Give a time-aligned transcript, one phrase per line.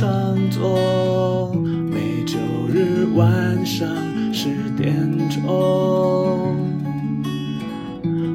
[0.00, 2.38] 上座，每周
[2.72, 3.86] 日晚上
[4.32, 4.96] 十点
[5.28, 6.56] 钟，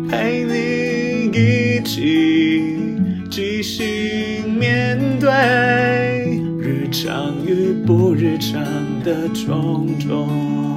[0.08, 2.86] 陪你一起
[3.32, 8.64] 即兴面对日常与不日常
[9.04, 10.75] 的种种。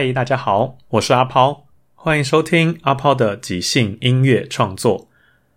[0.00, 5.08] 嗨，大家好，我是阿抛，欢迎收听阿抛的即兴音乐创作。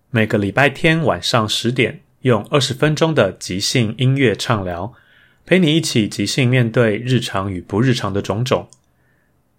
[0.10, 4.94] 每个礼拜天晚上十点，用二十分钟的即兴音乐畅聊，
[5.46, 8.68] 陪你一起即兴面对日常与不日常的种种。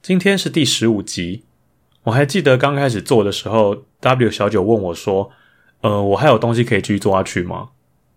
[0.02, 1.44] 今天是第十五集，
[2.02, 5.30] 我还记得刚开始做的时候，W 小九问我说
[5.82, 7.68] ：“呃，我还有东西可以继续做下去吗？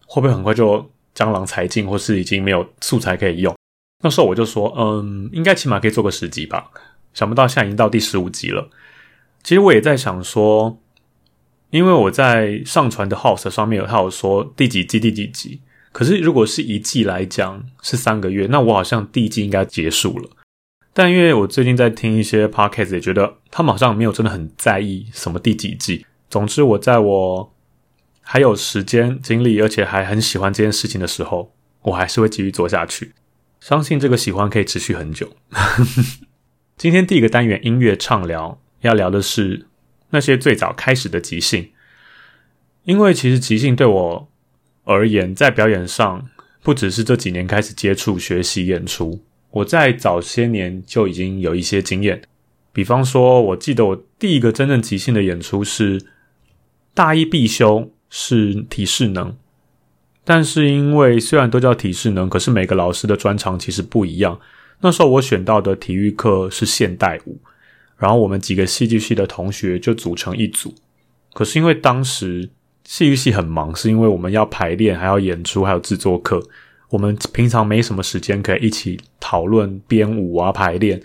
[0.08, 3.56] 会不会很快就江郎才尽，或是已经没有素材可以用？”
[4.06, 6.70] 那时候我就说，嗯，应该起码可以做个十集吧。
[7.16, 8.70] 想不到现在已经到第十五集了。
[9.42, 10.78] 其实我也在想说，
[11.72, 15.60] 因为我在上传的 House 上面有他有说第几季第几集，
[15.92, 20.30] 可是如果是一季来讲是三个月，那我好像第一季应该结束了。
[20.94, 26.06] 但因为我最近在听一些 Podcast，也觉得他们好像没有真的很在意什么第几季。
[26.30, 27.52] 总之，我在我
[28.22, 33.16] 还有时间精力，而且还很喜欢这件事情的时候，我还是会继续做下去。
[33.66, 35.28] 相信这个喜欢可以持续很久。
[36.78, 39.66] 今天第一个单元音乐畅聊要聊的是
[40.12, 41.72] 那些最早开始的即兴，
[42.84, 44.30] 因为其实即兴对我
[44.84, 46.30] 而言，在表演上
[46.62, 52.22] 不只是这几年开始接触、学习、演出，我在早些年就已经有一些经验。
[52.72, 56.06] 比方说，我记得我第一个真正即兴的演出是
[56.94, 59.36] 大一必修是体适能。
[60.26, 64.38] 但是因为虽然都叫体适能，可是每个老师的专长其实不一样。
[64.82, 67.40] 那时候我选到的体育课是现代舞，
[67.98, 70.74] 然后我们几个戏剧系的同学就组成一组。
[71.34, 72.50] 可是因为当时
[72.84, 76.42] 戏剧系很忙，是因为我们要排练、还要演出、还有制作课，
[76.90, 81.02] 我们平常没什么时间可以一起讨论编舞啊、排练。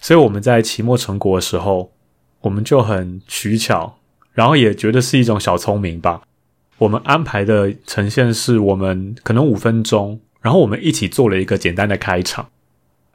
[0.00, 1.92] 所以我们在期末成果的时候，
[2.42, 3.98] 我们就很取巧，
[4.32, 6.22] 然后也觉得是一种小聪明吧。
[6.80, 12.48] 我们安排的呈现是我们可能五分钟，然后我们一起做了一个简单的开场，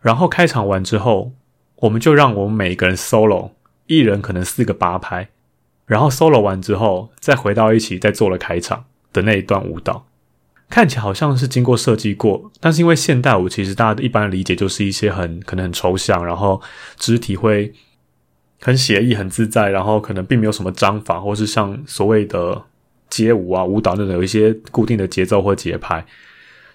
[0.01, 1.31] 然后开场完之后，
[1.77, 3.53] 我们就让我们每个人 solo，
[3.87, 5.29] 一人可能四个八拍，
[5.87, 10.05] 然后 solo 完之后再回到一起再做了开场的那一段舞蹈，
[10.69, 16.61] 看起来好像是经过设计过，但是因为现代舞其实大家一般理解就是一些很可能很抽象，然后
[16.97, 17.73] 肢体会
[18.61, 22.61] 很写意很自在，然后可能并没有什么章法，或是像所谓的。
[23.09, 26.05] 街舞啊，舞蹈那种有一些固定的节奏或节拍，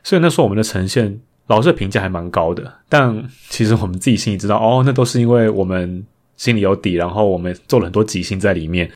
[0.03, 2.73] 所以那时候我们的呈现，老师的评价还蛮高的。
[2.89, 6.05] 但其实我们自己心里知道，哦，那都是因为我们
[6.37, 8.91] 心里有底，然后我们做了很多即兴在里面，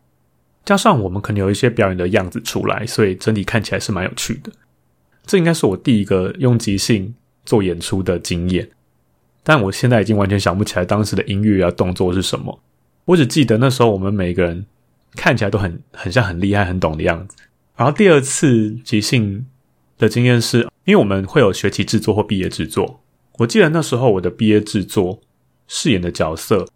[0.64, 4.50] 加上我们可能有一些表演的样子出来，所以整体看起来是蛮有趣的。
[5.26, 7.14] 这应该是我第一个用即兴
[7.44, 8.68] 做演出的经验，
[9.42, 12.60] 但我现在已经完全想不起来当时的音乐啊动作是什么，
[13.06, 14.64] 我只记得那时候我们每个人。
[15.16, 17.36] 看起来都很很像很厉害、很懂的样子。
[17.76, 19.46] 然后第二次即兴
[19.98, 23.00] 的经验是，因为我们会有学期制作或毕业制作。
[23.38, 25.20] 我记得那时候我的毕业制作
[25.66, 26.68] 饰演的角色，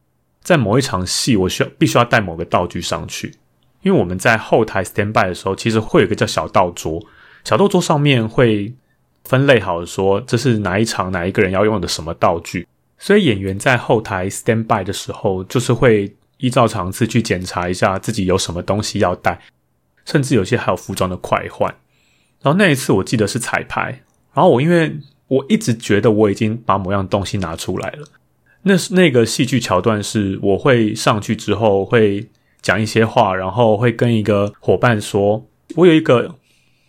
[0.43, 3.35] 在某一场戏，我需要必须要带某个道具上去。
[3.83, 7.01] 因为我们在后台 stand by 的时候，其实会有一个叫小道桌，
[7.45, 8.75] 小道桌上面会
[9.25, 12.67] 分类好说这是哪一场哪一个人要用的什么道具。
[12.99, 16.13] 所以演员在后台 stand by 的时候，就是会。
[16.39, 19.41] 依照场次去检查一下自己有什么东西要带，
[20.05, 21.73] 甚至有些还有服装的快换。
[22.43, 24.03] 然后那一次我记得是彩排，
[24.33, 24.97] 然后我因为
[25.27, 28.07] 我一直觉得我已经把某样东西拿出来了。
[28.63, 32.29] 那是那个戏剧桥段是我会上去之后会
[32.63, 35.45] 讲一些话，然后会跟一个伙伴说
[35.77, 36.37] ：“我有一个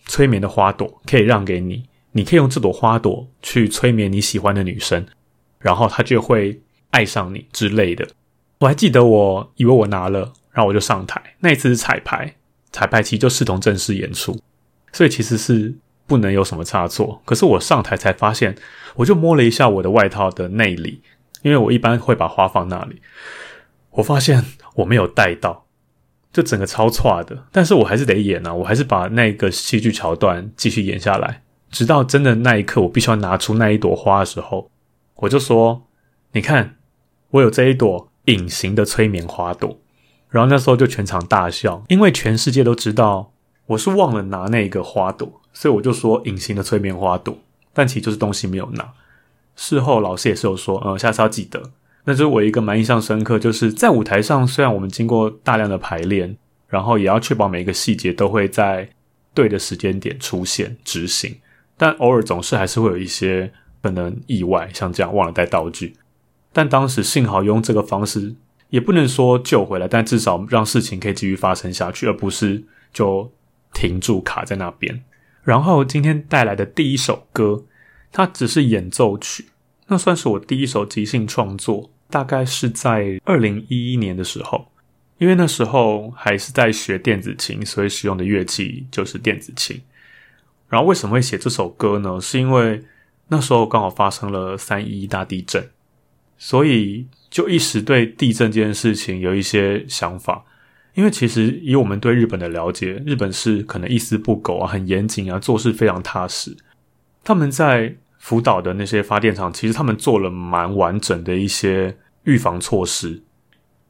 [0.06, 5.06] 催眠的花朵可以让给你，你可以用这朵花朵去催眠你喜欢的女生，
[5.60, 6.60] 然后她就会
[6.92, 8.07] 爱上你之类的。”
[8.60, 11.22] 我还记得，我以为我拿了，然后我就上台。
[11.40, 12.36] 那一次是彩排，
[12.72, 14.38] 彩排期就视同正式演出，
[14.92, 15.74] 所以其实是
[16.06, 17.22] 不能有什么差错。
[17.24, 18.56] 可是我上台才发现，
[18.96, 21.02] 我就摸了一下我的外套的内里，
[21.42, 23.02] 因为我一般会把花放那里，
[23.92, 24.44] 我发现
[24.76, 25.66] 我没有带到。
[26.32, 31.42] 就整个超差的，但是我还是得演啊，我还是把那个戏剧桥段继续演下来，
[31.72, 34.70] 直到真的那一刻，我必须要拿出那一朵花的时候，
[35.16, 35.88] 我就说
[36.34, 36.76] ：“你看，
[37.32, 39.78] 我有这一朵隐形的催眠花朵。”
[40.30, 43.31] 然后那时候就全场大笑，因为全世界都知道
[43.66, 47.36] 我是忘了拿那个花朵，所以我就说隐形的催眠花朵，
[47.74, 48.88] 但其实就是东西没有拿。
[49.56, 51.62] 事后老师也是有说：“嗯，下次要记得。”
[52.06, 56.36] 那是我一个蛮印象深刻，就是在舞台上，虽然我们经过大量的排练，
[56.68, 58.90] 然后也要确保每一个细节都会在
[59.34, 61.36] 对的时间点出现执行，
[61.78, 63.52] 但偶尔总是还是会有一些
[63.82, 65.96] 可能意外，像这样忘了带道具。
[66.51, 68.36] 但当时幸好用这个方式，
[68.69, 72.63] 也不能说救回来，但至少让事情可以继续发生下去，而不是
[72.94, 73.31] 就
[73.74, 75.04] 停住卡在那边。
[75.44, 77.66] 然后今天带来的第一首歌，
[78.12, 79.50] 它只是演奏曲。
[79.88, 84.68] 那算是我第一首即兴创作，大概是在二零一一年的时候，
[85.18, 89.81] 因为那时候还是在学电子琴，所以使用的乐器就是电子琴。
[90.68, 92.22] 然后为什么会写这首歌呢？
[92.22, 92.84] 是因为
[93.30, 95.68] 那时候刚好发生了三一大地震，
[96.39, 100.44] 所以就一时对地震这件事情有一些想法。
[100.95, 106.57] 因为其实以我们对日本的了解，日本是可能一丝不苟啊，很严谨啊，做事非常踏实。
[107.24, 113.21] 他们在福岛的那些发电厂，其实他们做了蛮完整的一些预防措施，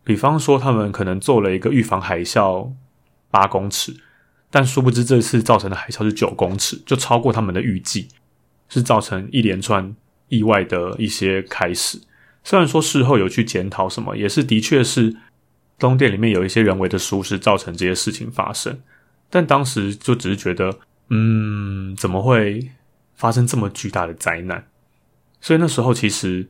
[0.03, 2.69] 比方说他们可能做了一个预防海啸
[3.31, 3.95] 八公尺，
[4.51, 8.09] 但殊不知这次造成的海啸是九公尺，就超过他们的预计，
[8.67, 9.95] 是造成一连串
[10.27, 11.99] 意外的一些开始。
[12.43, 15.15] 虽然说事后有去检讨什么，也是的确是
[15.77, 18.79] 东电里面有一些人为的疏失造成这些事情发生，
[19.29, 22.71] 但当时就只是觉得，嗯，怎么会？
[23.15, 24.65] 发生这么巨大的灾难，
[25.41, 26.47] 所以那时候其实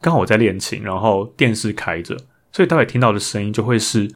[0.00, 2.16] 刚好我在练琴，然后电视开着，
[2.50, 4.12] 所以待会听到的声音就会是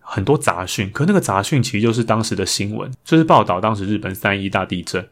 [0.00, 0.90] 很多杂讯。
[0.90, 5.08] 可那个杂讯其实就是当时的新闻，就是报道当时日本三一大地震，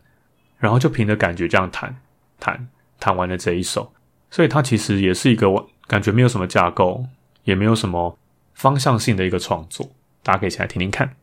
[0.59, 1.97] 然后就凭着感觉这样弹
[2.41, 2.67] 弹
[2.99, 3.93] 弹完了这一首。
[4.31, 5.49] 所以它其实也是一个
[5.87, 7.05] 感觉没有什么架构，
[7.45, 8.19] 也没有什么
[8.55, 9.89] 方向性的一个创作，
[10.23, 11.17] 大家可以一起来听听看。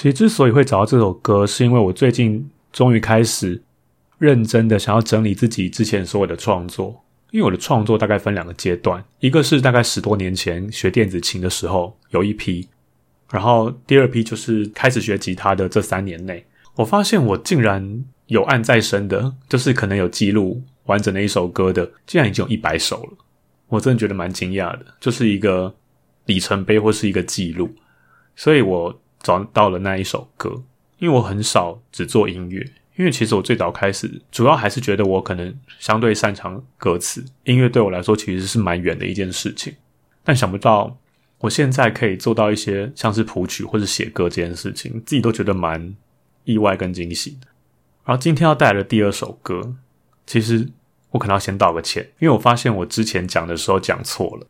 [0.00, 3.62] 其实之所以会找到这首歌，是因为我最近终于开始
[4.16, 7.04] 认真的想要整理自己之前所有的创作。
[7.32, 12.66] 因为我的创作大概分两个阶段，一个是大概十多年前学电子琴的时候有一批，
[13.30, 23.18] 然后第二批就是开始学吉他的这三年内，我发现我竟然有案在身的，就是可能有记录完整的一首歌的，竟然已经有一百首了。
[23.68, 25.74] 我真的觉得蛮惊讶的，就是一个
[26.24, 27.68] 里程碑或是一个记录。
[28.34, 30.62] 所以我找到了那一首歌，
[30.98, 32.66] 因为我很少只做音乐。
[32.96, 39.74] 因为其实我最早开始，主要还是觉得我可能相对擅长歌词，音乐对我来说其实是蛮远的一件事情。
[40.22, 40.98] 但想不到
[41.38, 45.96] 我现在可以做到一些像是谱曲或者写歌这件事情，自己都觉得蛮
[46.44, 47.46] 意外跟惊喜的。
[48.04, 49.74] 然后今天要带来的第二首歌，
[50.26, 50.68] 其实
[51.12, 54.46] 我可能要先道个歉，因为我发现我之前讲的时候讲错了。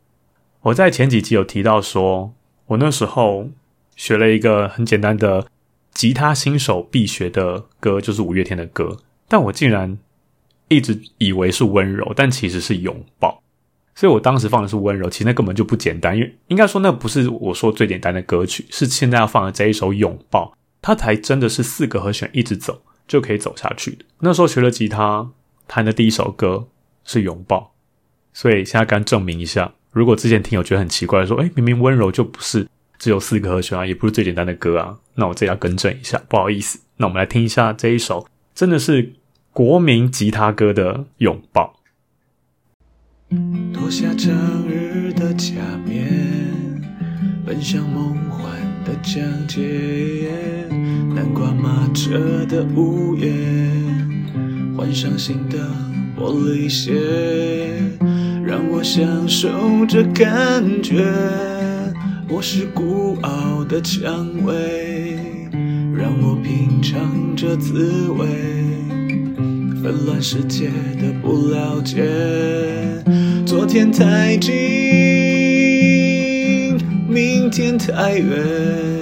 [0.63, 2.33] 我在前几集有提到说，
[2.65, 3.49] 我那时候
[4.01, 5.45] 学了一个很简单的。
[5.93, 9.99] 吉他新手必学的歌就是五月天的歌，但我竟然
[10.69, 13.43] 一直以为是温柔，但其实是拥抱。
[13.93, 24.05] 所以我当时放的是温柔，其实那根本就不简单，因为应该说那不是我说最简单的歌曲，是现在要放的这一首拥抱，它才真的是四个和弦一直走就可以走下去的。
[24.21, 25.29] 那时候学了吉他，
[25.67, 26.65] 弹的第一首歌
[27.03, 27.73] 是拥抱，
[28.33, 32.65] 所以现在刚证明一下，如果之前听友觉得很奇怪，说哎明明温柔就不是。
[33.01, 34.95] 只有四个和弦啊，也不是最简单的歌啊。
[35.15, 36.79] 那我这要更正一下，不好意思。
[36.97, 39.13] 那我们来听一下这一首，真的是
[39.51, 41.79] 国民吉他歌的拥抱。
[43.73, 44.31] 脱下整
[44.69, 46.83] 日的假面，
[47.43, 48.53] 奔向梦幻
[48.85, 50.69] 的疆界。
[51.15, 53.33] 南瓜马车的午夜，
[54.77, 55.57] 换上新的
[56.15, 56.93] 玻璃鞋，
[58.45, 59.49] 让我享受
[59.87, 61.70] 这感觉。
[62.33, 65.17] 我是孤傲的蔷薇，
[65.93, 68.25] 让我品尝这滋味。
[69.83, 72.07] 纷乱世界的不了解，
[73.45, 74.53] 昨天太近，
[77.09, 79.00] 明天太远。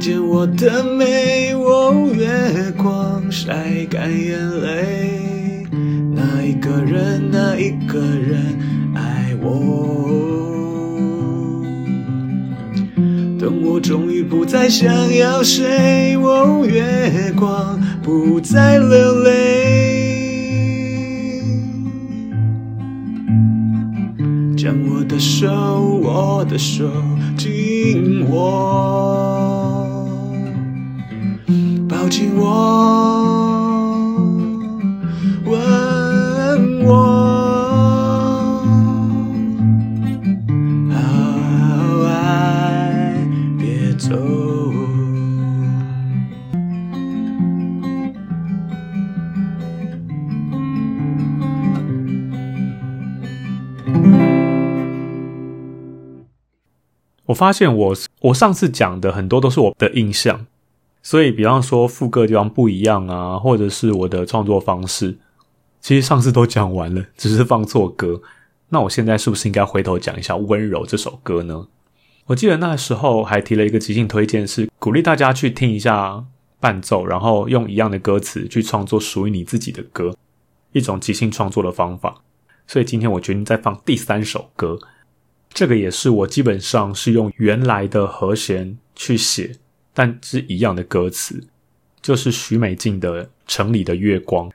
[0.00, 5.66] 见我的美，哦，月光晒干眼泪。
[6.14, 8.58] 那一个人，那一个人
[8.94, 10.08] 爱我。
[13.38, 17.78] 等我终于不再想要谁，哦，月光。
[18.02, 19.30] 不再流泪，
[24.56, 26.90] 将我的手，我的手
[27.36, 29.29] 紧握，
[32.20, 32.50] 抱紧我，
[35.44, 37.30] 吻我。
[57.26, 60.46] 我发现我我上次讲的很多都是我的印象，
[61.02, 65.18] 所以比方说副歌地方不一样啊，或者是我的创作方式，
[65.80, 68.20] 其实上次都讲完了， 只是放错歌。
[68.68, 71.66] 那我现在是不是应该回头讲一下《温柔》这首歌呢？
[72.26, 76.24] 我记得那时候还提了一个即兴推荐，是鼓励大家去听一下
[76.60, 80.14] 伴奏，然后用一样的歌词去创作属于你自己的歌，
[80.72, 82.22] 一种即兴创作的方法。
[82.68, 84.78] 所以今天我决定再放第三首歌。
[85.52, 89.56] 这个也是我基本上是用原来的和弦去写，
[90.00, 91.44] 但是一样的歌词，
[92.00, 94.48] 就是许美静的《城里的月光》。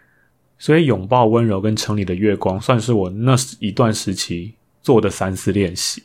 [0.58, 6.02] 所以拥抱温柔跟城里的月光，算是我那一段时期做的三次练习。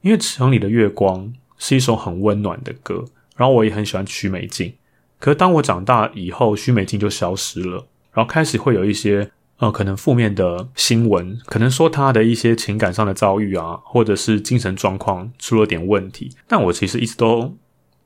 [0.00, 3.04] 因为城里的月光是一首很温暖的歌，
[3.36, 4.72] 然后我也很喜欢许美静。
[5.18, 9.30] 可是当我长大以后，许美静就消失了，然后开始会有一些。
[9.58, 16.32] 呃，可能负面的新闻，可能说她的一些情感上的遭遇啊，或者是精神状况出了点问题。
[16.48, 17.56] 但我其实一直都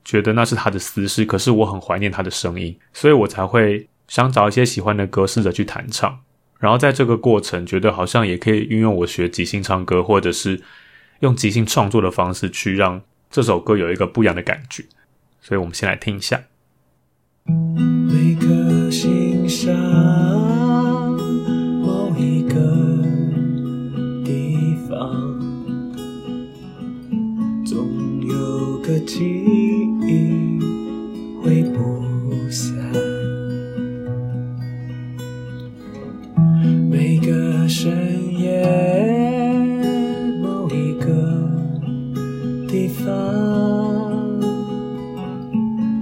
[0.07, 6.21] 觉得那是他的私事，可是我很怀念他的声音，所以我才会想找一些喜欢的歌试着去弹唱。
[6.61, 10.63] 然后在这个过程，觉得好像也可以运用我学即兴唱歌，或者是
[11.21, 14.85] 用即兴创作的方式去让这首歌有一个不一样的感觉。
[15.41, 16.41] 所以，我们先来听一下。
[17.45, 19.75] 每颗心上
[21.83, 22.55] 某一个
[24.25, 25.37] 地方，
[27.67, 29.76] 总有个记。
[37.79, 37.93] 深
[38.41, 38.65] 夜，
[40.41, 41.05] 某一个
[42.67, 43.05] 地方，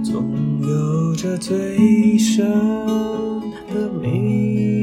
[0.01, 0.23] 总
[0.61, 2.49] 有着最深
[3.73, 4.74] 的迷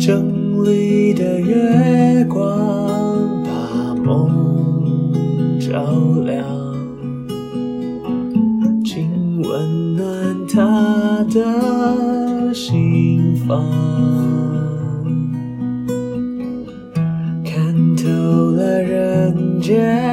[0.00, 5.12] 城里的月光把梦
[5.60, 5.84] 照
[6.24, 6.42] 亮，
[8.82, 13.62] 请温暖他的心房。
[17.44, 18.08] 看透
[18.52, 20.09] 了人间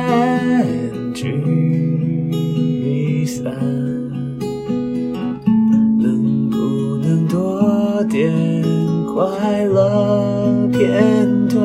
[9.17, 11.57] 快乐片段？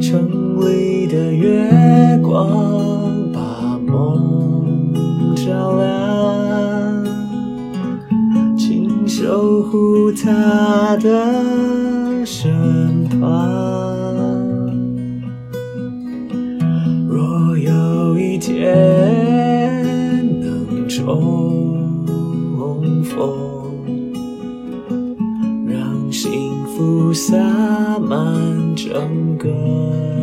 [0.00, 7.04] 城里的月光把梦照亮。
[8.56, 13.18] 请守护他的身旁。
[17.08, 22.06] 若有一天能重
[23.02, 23.47] 逢，
[27.28, 27.36] 洒
[27.98, 30.17] 满整个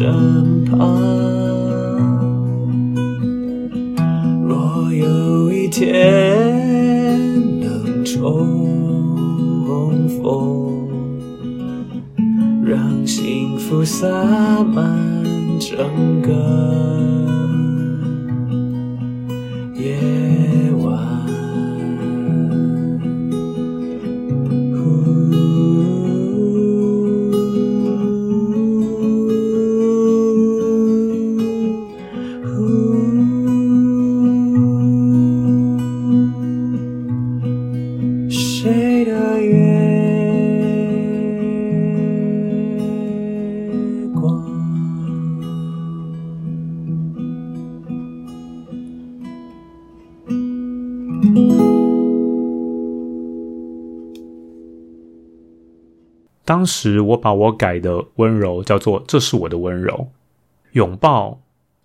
[0.00, 0.96] 身旁。
[4.48, 10.88] 若有一天能重逢，
[12.64, 14.08] 让幸福洒
[14.64, 14.82] 满
[15.58, 15.76] 整
[16.22, 17.19] 个
[56.50, 60.08] 当时我把我改的温柔叫做“这是我的温柔”，
[60.74, 61.40] 拥抱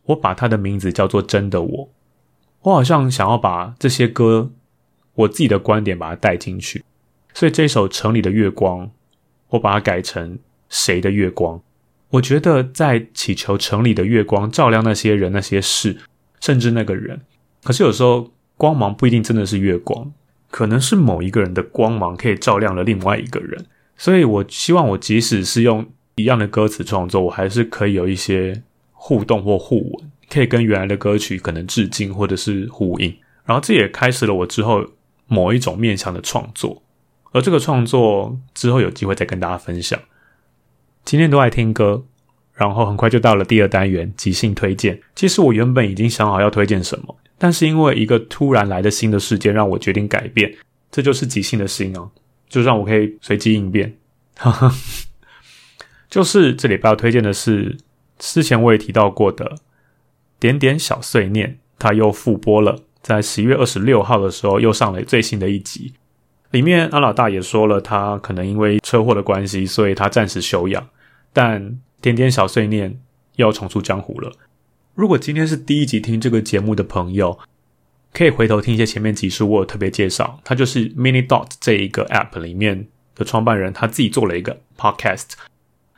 [0.05, 1.89] 我把它的名字叫做“真的我”。
[2.63, 4.49] 我好像想要把这些歌
[5.13, 6.83] 我自己的观点把它带进去，
[7.35, 8.87] 所以这首《城里的月光》
[9.49, 11.61] 我把它改成“谁的月光”。
[12.09, 15.97] 我觉得在祈求城里的月光照亮那些人、那些事，
[16.39, 17.21] 甚至那个人。
[17.63, 20.11] 可是有时候光芒不一定真的是月光，
[20.49, 23.63] 可能是某一个人的光芒可以照亮了另外一个人。
[23.97, 33.15] 所以我希望我即使是用一样的歌词创作，我还是可以有一些互动或互文，可以跟原来的歌曲可能致敬或者是呼应。
[33.45, 34.85] 然后这也开始了我之后
[35.27, 36.81] 某一种面向的创作，
[37.31, 39.99] 而这个创作之后有机会再跟大家分享。
[41.03, 42.03] 今天都爱听歌，
[42.53, 44.99] 然后很快就到了第二单元即兴推荐。
[45.15, 50.51] 其实我原本已经想好要推荐什么，但是因为一个突然来的新的事件，让我决定改变，
[50.89, 52.09] 这就是即兴的心啊，
[52.47, 53.97] 就让我可以随机应变。
[56.09, 57.77] 就是这礼拜要推荐的是
[58.17, 59.57] 之前我也提到过的
[60.39, 65.93] 点点小碎念，它又复播了，在十一月二十六号的时候又上了最新的一集。
[66.51, 70.87] 里面安老大也说了，他可能因为车祸的关系，所以他暂时休养，
[71.33, 72.97] 但点点小碎念
[73.35, 74.31] 要重出江湖了。
[74.93, 77.37] 如果今天是第一集听这个节目的朋友，
[78.15, 85.31] 可以回头听一些前面集数，我有特别介绍，他就是 Mini Dot 这一个 App 里面的创办人，他自己做了一个 Podcast，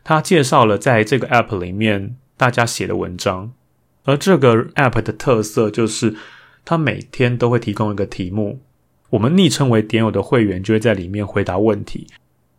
[0.03, 3.53] 他介绍了在这个 App 里面大家写的文章，
[4.03, 6.15] 而这个 App 的特色就是
[6.65, 8.60] 他每天都会提供一个题目，
[9.12, 12.08] 我们昵称为点友的会员就会在里面回答问题，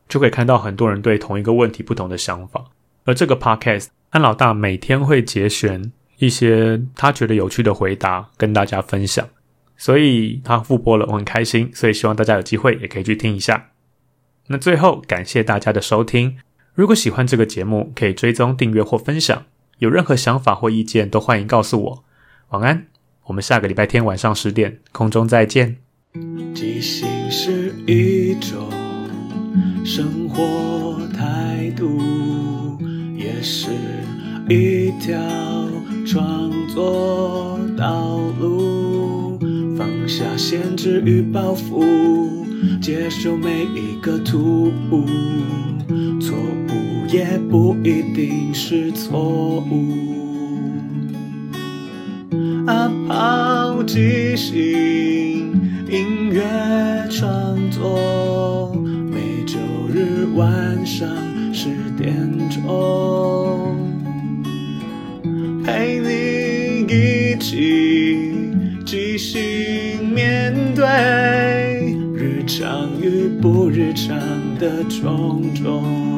[0.08, 2.64] 就可以看到很多人对同一个问题不同的想法，
[3.04, 5.92] 而这个 Podcast 安老大每天会节选。
[6.20, 9.24] 一些他觉得有趣的回答跟大家分享，
[9.78, 13.68] 所以他复播了，我很开心，所以希望大家有机会也可以去听一下。
[14.48, 16.36] 那最后感谢大家的收听，
[16.74, 19.44] 如果喜欢这个节目，可以追踪订阅或分享。
[19.78, 22.04] 有任何想法或意见都欢迎告诉我。
[22.48, 22.88] 晚安，
[23.26, 25.78] 我们下个礼拜天晚上十点空中再见。
[26.52, 28.68] 即兴是一种
[29.84, 32.78] 生活态度，
[33.16, 33.70] 也是
[34.48, 35.16] 一条。
[36.10, 38.57] 创作道路，
[40.18, 41.84] 下限制与包袱，
[42.80, 45.06] 接受每一个突兀，
[46.20, 49.94] 错误也不一定是错误。
[52.66, 54.56] 啊抛即兴
[55.88, 56.42] 音乐
[57.08, 58.74] 创作，
[59.12, 59.56] 每周
[59.88, 61.08] 日晚上
[61.54, 63.27] 十点钟。
[73.66, 76.17] 日常与不日常的种种。